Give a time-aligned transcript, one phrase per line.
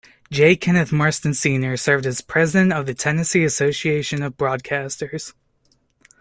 [0.31, 0.55] J.
[0.55, 5.35] Kenneth Marston, Senior served as President of the Tennessee Association of Broadcasters.